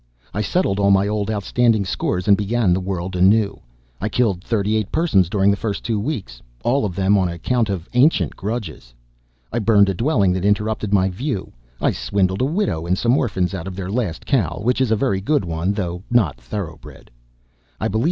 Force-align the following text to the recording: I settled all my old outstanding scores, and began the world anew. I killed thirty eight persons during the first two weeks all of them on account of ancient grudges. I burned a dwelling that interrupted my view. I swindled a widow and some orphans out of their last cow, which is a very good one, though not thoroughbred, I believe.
I 0.33 0.41
settled 0.41 0.79
all 0.79 0.89
my 0.89 1.07
old 1.07 1.29
outstanding 1.29 1.85
scores, 1.85 2.27
and 2.27 2.35
began 2.35 2.73
the 2.73 2.79
world 2.79 3.15
anew. 3.15 3.59
I 4.01 4.09
killed 4.09 4.43
thirty 4.43 4.75
eight 4.75 4.91
persons 4.91 5.29
during 5.29 5.51
the 5.51 5.55
first 5.57 5.83
two 5.83 5.99
weeks 5.99 6.41
all 6.63 6.85
of 6.85 6.95
them 6.95 7.19
on 7.19 7.29
account 7.29 7.69
of 7.69 7.87
ancient 7.93 8.35
grudges. 8.35 8.95
I 9.53 9.59
burned 9.59 9.89
a 9.89 9.93
dwelling 9.93 10.33
that 10.33 10.43
interrupted 10.43 10.91
my 10.91 11.11
view. 11.11 11.53
I 11.79 11.91
swindled 11.91 12.41
a 12.41 12.45
widow 12.45 12.87
and 12.87 12.97
some 12.97 13.15
orphans 13.15 13.53
out 13.53 13.67
of 13.67 13.75
their 13.75 13.91
last 13.91 14.25
cow, 14.25 14.59
which 14.63 14.81
is 14.81 14.89
a 14.89 14.95
very 14.95 15.21
good 15.21 15.45
one, 15.45 15.71
though 15.71 16.01
not 16.09 16.41
thoroughbred, 16.41 17.11
I 17.79 17.87
believe. 17.87 17.99